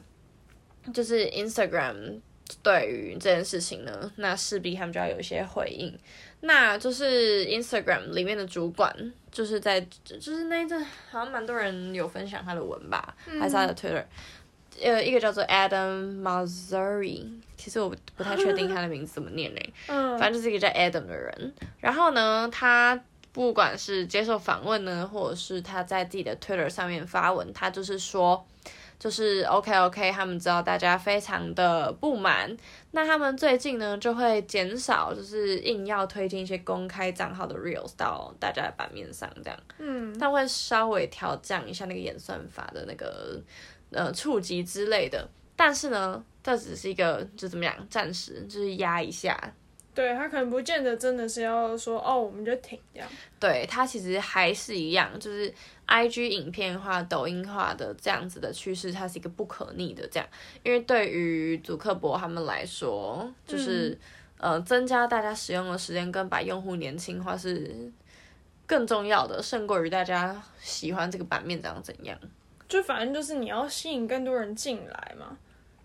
[0.94, 2.18] 就是 Instagram
[2.62, 5.94] 对于这件事情呢，那势必他们就要有一些回应，
[6.40, 8.90] 那就是 Instagram 里面的主管
[9.30, 14.02] 就是在就是那一阵好像蛮多人有分享他的文吧，嗯、还是他的 Twitter。
[14.82, 19.72] 呃，一个叫做 Adam Mosseri，其实我不太确定 他的名字怎么念嘞。
[19.88, 21.54] 嗯，反正就是一个叫 Adam 的人。
[21.80, 22.98] 然后呢，他
[23.32, 28.46] 不管是接受访问呢，或者是他在自己的 Twitter 上面发文，他就是说，
[28.98, 32.56] 就是 OK OK，他们知道大家非常的不满，
[32.92, 39.60] 那他们最近呢就会减少，就是硬要推进一些公开账号的 Reels 到大家的版面上，这样。
[39.78, 43.38] 嗯，他会稍微调降一下那个演算法的那个。
[43.90, 45.28] 呃触及之类的。
[45.56, 49.52] 但是呢，这只是一个就怎么样，暂时就是压一下。
[49.92, 53.08] 对，他可能不见得真的是要说哦，我们就停这样。
[53.40, 55.52] 对，他其实还是一样，就是
[55.84, 60.26] I G 影片化、抖音化的这样子的趋势，它是一个不可逆的这样。
[60.62, 63.90] 因为对于祖克伯他们来说，就是、
[64.38, 67.92] 嗯、呃增加大家使用的时间跟把用户年轻化是
[68.66, 72.16] 更重要的，胜过于大家喜欢这个版面长怎样。
[72.70, 75.36] 就反正就是你要吸引更多人进来嘛。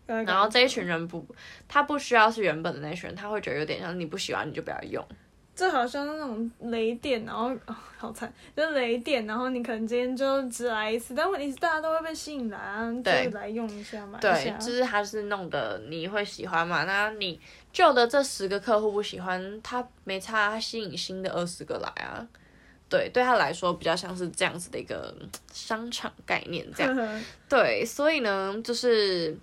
[0.06, 1.26] 然后这一群人不，
[1.68, 5.04] 他不需要是原本的那群人，他会觉得有点像你不喜欢你就不要用。
[5.56, 14.20] 这好像那种雷电，然后、哦、好惨，就雷电，然后你可能今天就只来一次，但问题是大家都会被吸引来啊，对就来用一下嘛。
[14.20, 16.84] 对，就是他是弄的你会喜欢嘛？
[16.84, 17.40] 那你
[17.72, 22.28] 旧的这十个客户不喜欢，他没差，他吸引新的二十个来啊。
[22.90, 25.16] 对，对他来说比较像是这样子的一个
[25.52, 26.96] 商场概念，这样。
[27.50, 29.38] 对，所以呢，就是。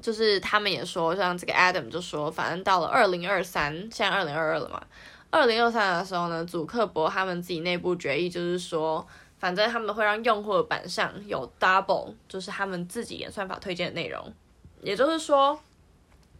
[0.00, 4.82] 就是他们也说，像这个 Adam 就说，反正到了二零二三，现在二零二二了嘛。
[5.30, 9.06] 二零二三的时候呢，祖克伯他们自己内部决议就是说，
[9.38, 14.32] 反正他们会让用户的版上有 double，就是他们自己演算法推荐的内容。
[14.80, 15.60] 也就是说，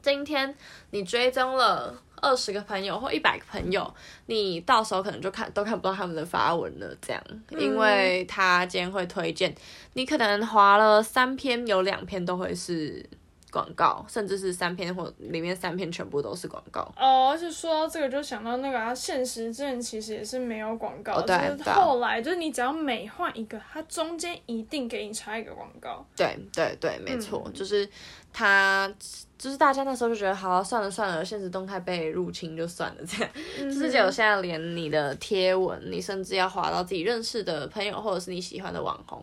[0.00, 0.52] 今天
[0.90, 3.94] 你追踪了二十个朋友或一百个朋友，
[4.26, 9.54] 你到时候可能就看都看不到他们的发文了，这样，因为他今天会推荐，
[9.92, 13.04] 你可能划了三篇，有两篇都会是。
[13.52, 16.80] 广告，甚至是三篇或里面三篇全部都是广告。
[16.96, 26.04] 哦，而且说到这个，就想到那个啊，现实之前其实也是没有广告，哦、对，就是后来就是你只要每换一个，它中间一定给你插一个广告。
[26.16, 27.86] 对对对，没错，嗯、就是
[28.32, 28.90] 它，
[29.36, 33.30] 就是大家那时候就觉得，好，算了算了，现实动态被入侵就算了，这样。
[33.58, 39.22] 就是结果现在连你的贴文，你甚至要滑到自己认识的朋友或者是你喜欢的网红，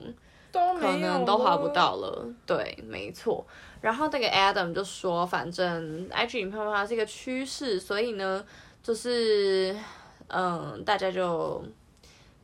[0.52, 2.26] 都可能都划不到了。
[2.46, 3.46] 对，没错。
[3.82, 8.44] 然后那个 Adam 就说，反正 IG 影片的话是一个趋势，所以呢，
[8.84, 9.74] 就是
[10.28, 11.64] 嗯，大家就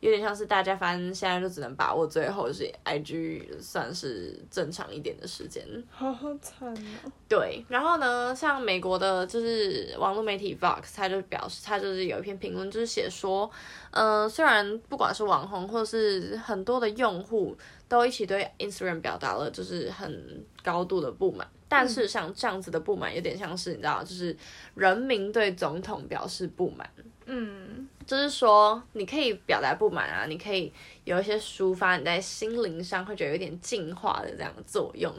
[0.00, 5.62] 有点像是大家反正现在就只能把握最后，就是 IG 算是正常一点的时间。
[5.90, 7.12] 好好惨哦。
[7.28, 13.50] 对，然后呢，像美国的就是网络媒体 Vox，他就表示，他就是有一篇评论，就是写说，
[13.90, 17.54] 嗯，虽然不管是网红或是很多的用户。
[17.88, 24.36] 都一起对 Instagram 表达了就是很高度的不满，但是像这样子的不满有点像是你知道，就是
[24.74, 26.88] 人民对总统表示不满，
[27.26, 30.72] 嗯，就是说你可以表达不满啊，你可以
[31.04, 35.12] 有一些抒发你在心灵上会觉得有点净化的这样的作用，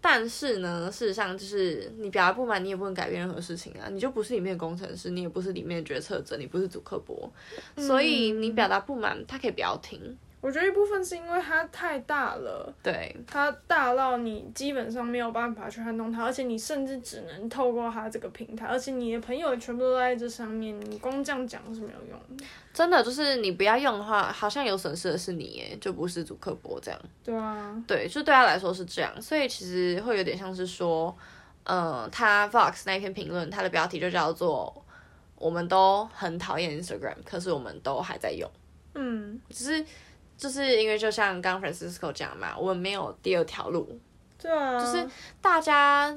[0.00, 7.30] 但是呢，事实上就是你表达不满，你也不能改变任何事情啊，你就不是里面的工程师，你也不是里面的决策者，你不是祖克博，
[7.76, 10.16] 所以你表达不满，他可以不要听。
[10.44, 22.44] 我觉得一部分是因为它太大了，对，它大到你基本上没有办法去撼动它，而且你甚至只能透过它这个平台，而且你的朋友全部都在这上面，你光这样讲是没有用的。
[22.74, 27.00] 真的就是你不要用的话，好像有损失的是你耶，就不是主客博这样。
[27.24, 31.16] 对啊，对，就对他来说是这样，所以其实会有点像是说，
[31.62, 34.84] 嗯，他 Vox 那一篇评论，他的标题就叫做
[35.36, 38.46] “我们都很讨厌 Instagram，可是我们都还在用”，
[38.92, 39.86] 嗯，只是。
[40.36, 43.98] 就是因为就像刚 Francisco 讲嘛，我们没有第二条路。
[44.38, 44.78] 对啊。
[44.78, 45.08] 就是
[45.40, 46.08] 大家，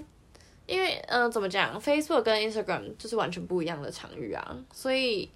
[0.66, 5.30] 因为嗯、呃，怎么讲，Facebook 跟 Instagram 就是完全不一样的场域啊，所以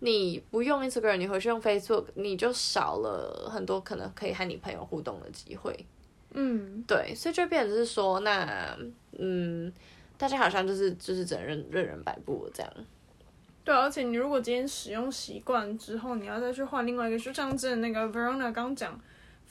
[0.00, 5.74] 你不用 Instagram，你回去用 Facebook，你就少了很多可能可以和你朋友互动的机会。
[6.38, 8.76] 嗯，对，所以就变成是说，那
[9.18, 9.72] 嗯，
[10.18, 12.72] 大家好像就是就是只能任任人摆布这样。
[13.66, 18.96] 对，而且你如果今天使用习惯之后，你要再去换另外一个，就像之前那个 Verona 刚讲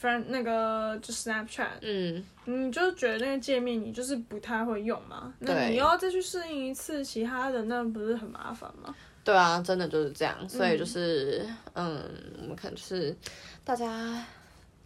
[0.02, 8.96] ，friend 那个就 Snapchat，嗯，你就觉得那个界面你就是不太会用嘛，那你要再去适应一次其他的，那不是很麻烦吗？
[9.26, 12.10] 对啊，真的就是这样，所以就是，嗯，嗯，
[12.44, 13.14] 我们可能就是
[13.66, 13.86] 大家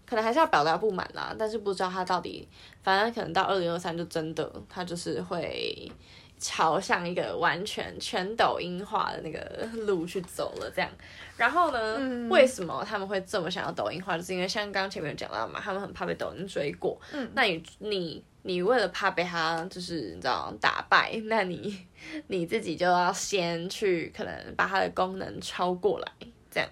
[0.07, 2.47] 可能还是要表达不满啦，但是不知道他到底，
[2.81, 5.91] 反正可能到二零二三就真的他就是会。
[6.39, 10.89] 朝向一个完全全抖音化的那个路去走了，这样。
[11.37, 14.17] 然后呢，嗯、为什么他们会这么想要抖音化？
[14.17, 16.99] 就是因为像刚刚前面有讲到嘛，他们很怕被抖音追过。
[17.13, 21.85] 嗯，那你你你为了怕被他就是你知道打败，那你
[22.27, 26.11] 你自己就要先去可能把它的功能超过来，
[26.49, 26.69] 这样。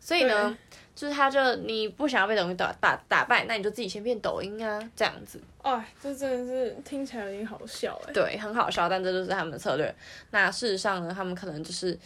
[0.00, 0.56] 所以呢。
[1.00, 5.40] 就是他，就你不想要被抖音打打打败，那你就自己先变抖音啊，这样子。
[5.62, 8.12] 哎，这真的是听起来有点好笑哎。
[8.12, 9.94] 对，很好笑，但这就是他们的策略。
[10.30, 11.98] 那事实上呢，他们可能就是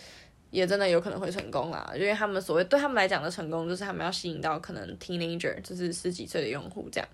[0.51, 7.09] 也真的有可能会成功啦，因为他们所谓对他们来讲的成功，就是他们要吸引到可能 teenager，就是十几岁的用户这样。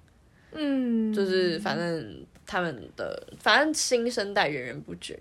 [0.53, 5.19] 嗯，就是反正他们的反正新生代源源不绝。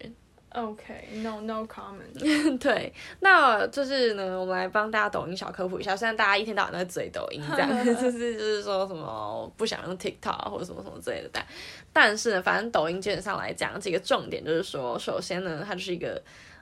[0.51, 2.57] OK，no no comment。
[2.57, 5.95] 对，那就是呢，我们来帮大家抖音小科普一下。
[5.95, 11.45] 虽然大家一天到晚都在追抖音，这样 就是就是说什么不想用 TikTok 或者什么什么之类的，但
[11.93, 16.19] 但是呢，反正抖音基本上来讲几个重点就是说，首先呢，它就是一个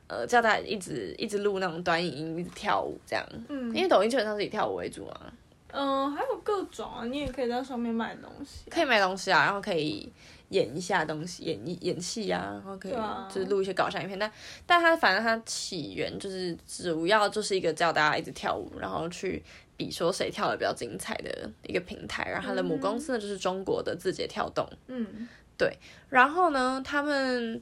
[0.08, 3.26] 呃叫大家一直一直录那种短影音，一直跳舞这样。
[3.47, 3.73] 嗯。
[3.73, 5.34] 因为抖音基本上是以跳舞为主啊。
[5.71, 8.69] 嗯，还有各种啊，你也可以在上面买东西。
[8.69, 10.12] 可以买东西啊，然后可以。
[10.49, 12.93] 演一下东西，演一演戏呀、啊，然后可以
[13.33, 14.21] 就是录一些搞笑影片。
[14.21, 14.31] 啊、
[14.65, 19.43] 但但它反正它起源就是主要就是一个叫大家一直跳舞，然后去
[19.75, 22.29] 比说谁跳的比较精彩的一个平台。
[22.29, 24.67] 然后它的母公司呢就是中国的字节跳动。
[24.88, 25.77] 嗯，对。
[26.10, 27.55] 然后呢，他们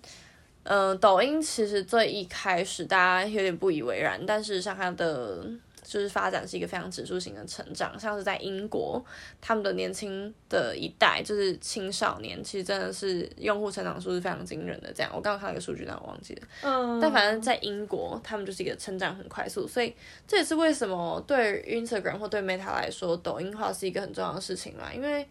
[0.63, 5.45] 嗯、呃，抖音其实最一开始大家有点不以为然，但是像它的。
[5.85, 9.01] 就是发展是一个非常指数型的成长，像是在英国，
[9.39, 14.91] 他们的年轻的一代就是青少年，其实真的是用户成长数是非常惊人的。
[14.91, 16.41] 这样，我刚刚看了一个数据，但我忘记了。
[16.63, 16.99] 嗯。
[16.99, 19.95] 但反正在英国，他们就是一个成长很快速，所以
[20.27, 25.27] 这也是为什么对 Instagram 或对 Meta 来说，抖音化是一个很重要的事情嘛，因为。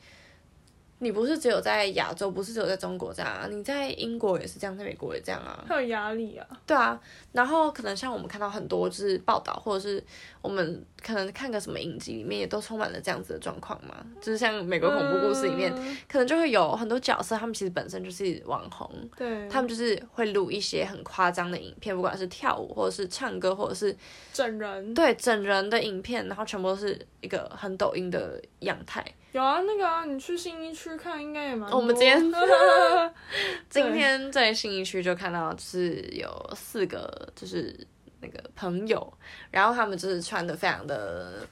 [0.98, 5.64] 你不是只有在亚洲，不是只有在中国这样啊，你在英国也是这样，在美国也这样啊。
[5.68, 6.46] 很有压力啊。
[6.66, 6.98] 对啊，
[7.32, 10.02] 然后可能像我们看到很多就是报道，或者是
[10.40, 13.94] 我们可能看个什么影集里面，也都充满了这样子的状况嘛。
[14.20, 23.94] 就是像美国恐怖故事里面，嗯、可能就会有很多角色，他们其实本身就是网红，对，他们就是会录一些很夸张的影片，不管是跳舞，或者是唱歌，或者是
[24.32, 29.04] 整人，对，整人的影片，然后全部都是一个很抖音的样态。
[29.34, 31.80] 有啊，那个啊，你去信义区看应该也蛮多。
[31.80, 32.22] 我们今天
[33.68, 37.76] 今天在信义区就看到，是有四个，就是
[38.20, 39.12] 那个朋友，
[39.50, 41.44] 然后他们就是穿的非常的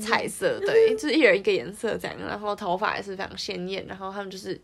[0.00, 4.60] 彩色，对，就是一人一个颜色这样，然后头发也是非常鲜艳，然后他们就是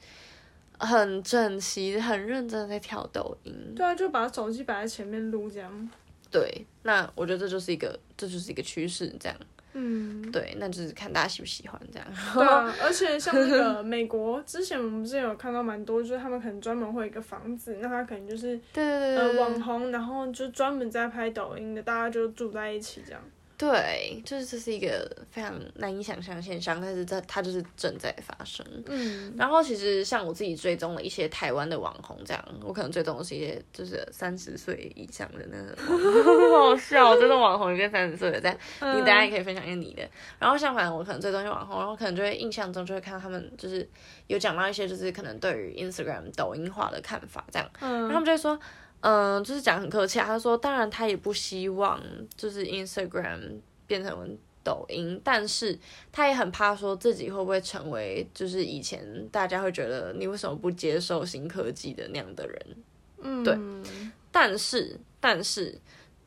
[0.80, 3.54] 很整齐、很认真的在跳抖音。
[3.76, 5.90] 对啊，就把手机摆在前面录这样。
[6.28, 9.38] 对，那我觉得这就是一个，这就是一个趋势，这样。
[9.80, 12.08] 嗯，对，那就是看大家喜不喜欢这样。
[12.34, 18.84] 对啊， 而且像那个美国，之前我们之前有看到蛮多，就是他们可能专门会有一个房子，那他可能就是对
[19.16, 23.22] 呃网红，然后就专门在拍抖音的，大家就住在一起这样。
[23.58, 28.64] 对，就是这是一个非常难以想象的现象，但是这它就是正在发生。
[28.86, 35.74] 嗯，然后其实像我自己追踪了一些台湾的网红，这样我可能追踪的是一些就是三十岁以上的那个，
[36.56, 38.56] 好笑，真的网红跟三十岁的但，
[38.94, 40.08] 你大家也可以分享一下你的。
[40.38, 43.84] 然后相反，我可能追踪一些网红，然后可能就会印象中就会看到他们就是
[44.28, 48.56] 有讲到一些就是可能对于 Instagram 抖音化的看法这样，嗯，然后他们就会说。
[49.00, 50.26] 嗯，就是讲很客气啊。
[50.26, 52.02] 他说，当然他也不希望
[52.36, 55.78] 就是 Instagram 变成抖音，但是
[56.10, 62.76] 他也很怕说自己会不会成为就是以前大家会觉得你为什么不接受新科技的那样的人。
[63.22, 63.56] 嗯，对。
[64.32, 65.80] 但是，但是，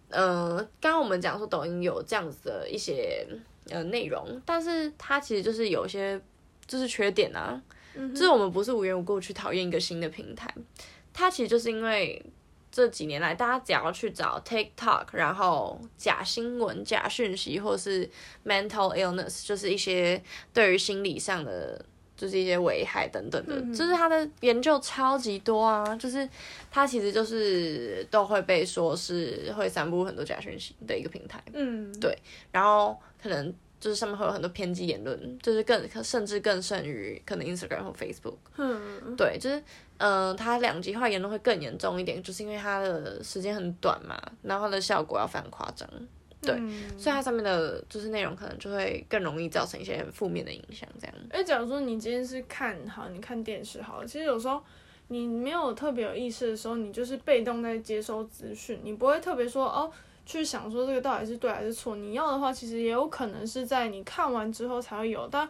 [0.10, 3.28] 呃，刚刚我们讲说抖音有这样子的一些
[3.70, 6.20] 呃内容，但是它其实就是有些
[6.66, 7.62] 就是缺点啊。
[7.96, 8.16] 嗯。
[8.16, 10.50] 就是我们不是无缘无故去讨厌一个新的平台，
[11.12, 12.26] 它其实就是因为。
[12.72, 18.10] 这几年来，大家只要去找 TikTok，然后假新闻、假讯息，或是
[18.46, 21.84] mental illness，就是一些对于心理上的，
[22.16, 26.28] 就是一些危害等等的，嗯、就是他的研究超级多啊，就是
[26.72, 31.44] 他其实就是都会被说是会散布很多假讯息的一个平台。
[31.54, 32.18] 嗯，对，
[32.52, 33.54] 然后可能。
[33.82, 38.36] 就是上面会有很多偏激言论，就是更甚至更甚于可能 Instagram 或 Facebook。
[38.58, 39.60] 嗯，对，就是
[40.02, 45.88] 嗯、呃，它两极化严重会更严重一点，就是因为它的时间很短嘛，然后它的效果要非常夸张。
[46.42, 50.90] 对，嗯、所以它上面的就是内容可能就会更容易造成一些负面的影响。
[51.00, 51.16] 这样。
[51.30, 54.62] 哎，假如说你今天是看好，你看电视好了，其实有时候
[55.10, 59.92] 你没有特别有意识的时候，你就是被动在接收资讯，你不会特别说哦。
[60.24, 61.96] 去想说这个到底是对还是错？
[61.96, 65.50] 你要的话，其实也有可能是在你看完之后才会有，但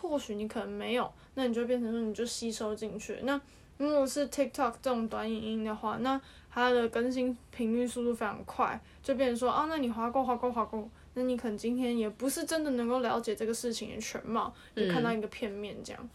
[0.00, 3.18] 或许你可能没有，那你就变成说你就吸收进去。
[3.24, 3.38] 那
[3.82, 6.20] 如果是 TikTok 这种短影音的话，那
[6.50, 16.00] 它的更新频率速度非常快，就变成说啊，那你划过划过划过，那你可能今天也不是真的能够了解这个事情的全貌，就看到一个片面这样。
[16.02, 16.10] 嗯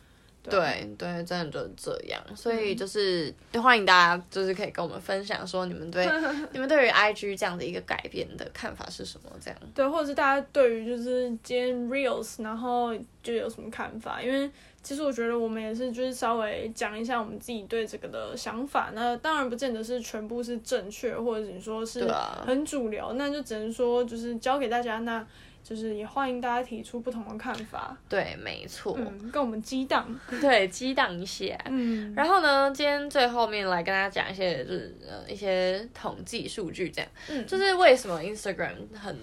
[0.50, 6.08] 对对，真的就是这样，所以就是欢迎大家，就是可以跟我们分享说你们对
[6.54, 9.30] 你们对于 IG 这样的一个改变的看法是什么？
[9.42, 14.22] 这样对，或者是大家对于就是今天 Reels，然后就有什么看法？
[14.22, 14.50] 因为
[14.88, 18.92] 其实我觉得我们也是就是稍微讲一下我们自己对这个的想法。
[18.94, 22.10] 那当然不见得是全部是正确，或者你说是
[22.46, 25.28] 很主流，啊、那就只能说就是教给大家那。
[25.62, 27.98] 就是也欢迎大家提出不同的看法。
[28.08, 28.96] 对，没错。
[28.98, 30.18] 嗯，跟我们激荡。
[30.40, 31.60] 对，激荡一些。
[31.66, 32.14] 嗯。
[32.16, 37.12] 然后呢，今天最后面来跟大家讲一些，就是呃一些统计数据，这样。
[37.30, 37.46] 嗯。
[37.46, 39.14] 就是为什么 Instagram 很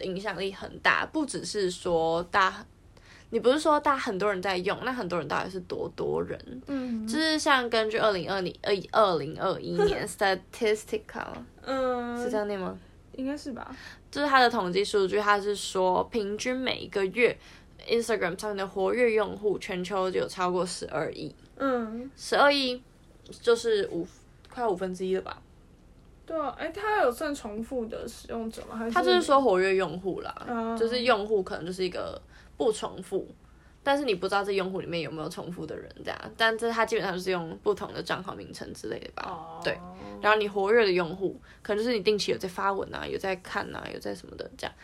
[0.00, 1.06] 影响力很大？
[1.06, 2.66] 不只是说大。
[3.32, 6.36] 你不是说大很多人在用，那很多人到底是多多人？
[6.66, 11.28] 嗯，就是像根据二零二零二二零二一年 statistical，
[11.62, 12.76] 嗯，是这样念吗？
[13.12, 13.74] 应该是吧。
[14.10, 17.36] 就是它的统计数据，它是说平均每一个月
[17.88, 21.32] Instagram 上面的活跃用户全球就有超过十二亿。
[21.56, 22.82] 嗯，十二亿
[23.30, 24.04] 就是五
[24.52, 25.40] 快五分之一了吧？
[26.26, 28.76] 对啊，哎，它有算重复的使用者吗？
[28.76, 32.20] 还是它就是说活跃用户啦，嗯、就是用户可能就是一个。
[32.60, 33.26] 不重复，
[33.82, 39.64] 但是你不知道这用户里面有没有重复的人，这样，但这他基本上就是用不同的账号名称之类的吧，oh.
[39.64, 39.78] 对。
[40.20, 44.74] 然后你活跃的用户，可能就是你定期有在发文啊，有在看啊，有在什么的这样，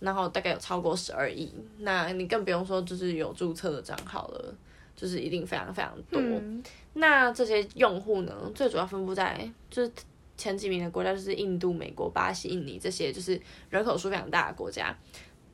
[0.00, 4.54] 然后大概有超过十二亿，那你更不用说就是有注册的账号了，
[4.96, 6.18] 就是一定非常非常多。
[6.18, 6.64] 嗯、
[6.94, 9.92] 那这些用户呢，最主要分布在就是
[10.38, 14.96] 前几名的国家就是印度、美国、巴西、印尼这些，就是人口数非常大的国家。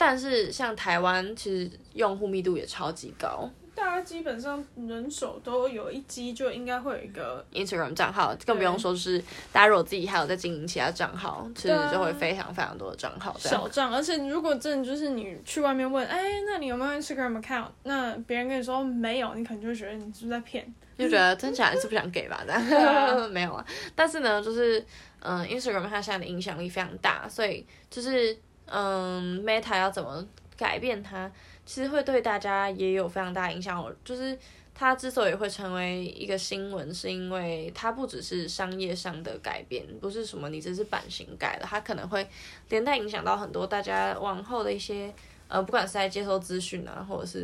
[0.04, 9.16] 但是像台湾，其实用户密度也超级高，大家基本上人手都有一机，就应该会有一个 Instagram 账号，更不用说是
[9.52, 13.32] 大家如果自己还有在经营其他账号，其实就会非常非常多的账号。
[13.38, 17.68] 小账，而且如果真的就是你去外面问，哎，那你有没有 Instagram account？
[17.84, 20.66] 那别人跟你说没有，你可能就会觉得你是不是在骗？
[20.98, 22.42] 就觉得真假还是不想给吧？
[22.44, 23.64] 这样 没有啊。
[23.94, 24.80] 但是呢，就是
[25.20, 28.36] 嗯、呃、，Instagram 它现在的影响力非常大，所以就是。
[28.72, 31.30] 嗯，Meta 要怎么改变它？
[31.66, 33.94] 其实会对大家也有非常大影响。
[34.02, 34.38] 就是
[34.74, 42.26] 它之所以会成为一个新闻，是因为它不只是商业上的改变，不是什么你只是版型改了，它可能会
[42.70, 45.12] 连带影响到很多大家往后的一些。
[45.52, 47.38] 呃，不管是在接收资讯啊，或者是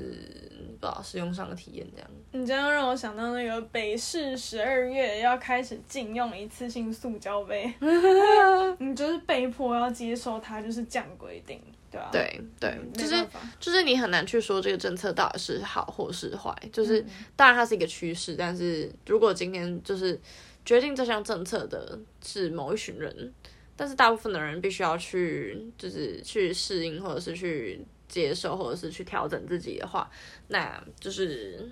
[0.81, 2.11] 不知道使用上的体验这样。
[2.33, 7.71] 你这样让我想到那个北市十二月要开始禁用一次性塑胶杯，
[8.81, 12.11] 你就是被迫要接受它，就是这样规定，对吧、啊？
[12.11, 13.23] 对对，就是
[13.61, 17.07] 就是你很难去说这个政策到底是好或是坏，就是、嗯、
[17.37, 20.19] 当然它是一个趋势，但是如果今天就是
[20.65, 23.35] 决定这项政策的是某一群人，
[23.77, 27.85] 但是大部分的人必须要去就是去适应或者是去。
[28.09, 30.11] 接受或者是去调整自己的话，
[30.49, 31.71] 那就是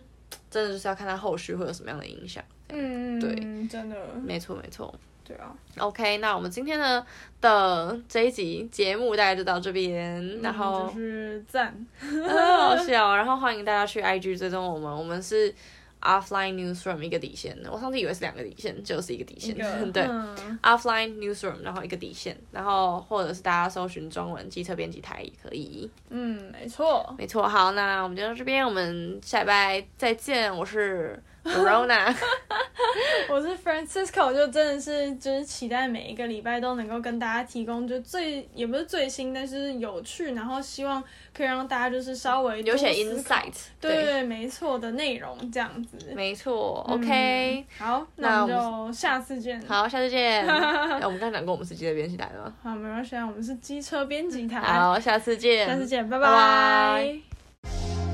[0.50, 2.44] 真的就是要看他后续会有什么样的影响。
[2.68, 3.34] 嗯，对，
[3.68, 4.94] 真的，没错没错。
[5.24, 5.52] 对啊。
[5.78, 7.04] OK，那我们今天呢
[7.40, 13.16] 的这一集节目大概就到这边，嗯、然后就是赞，很好笑。
[13.16, 15.54] 然后欢迎大家去 IG 追踪我们，我们是。
[16.06, 19.56] Offline Newsroom 一个底线，我上次以为是两个底线，就是一个底线。
[19.92, 25.90] 对、嗯、，Offline Newsroom，然后一个底线，然后或者是大家搜寻中文机车编辑台也可以。
[26.10, 27.48] 嗯，没错，没错。
[27.48, 30.56] 好，那我们就到这边，我们下礼拜再见。
[30.56, 31.22] 我是。
[31.46, 32.14] Rona，
[33.30, 41.02] 我是 Francisco，就真的是就是期待每一个礼拜都能够跟大家提供就最也不是最新，但是有趣，然后希望
[41.34, 50.44] 可以让大家就是稍微有些 insight，对对，对没错的内容这样子，没错，OK，嗯，好，那我们就下次见，好，下次见。
[50.46, 52.52] 那 我们刚才讲过我们是机车编辑台吗？
[52.62, 56.26] 好，没关系，我们是机车编辑台，好，下次见，下次见，拜拜。
[56.26, 58.05] 拜拜。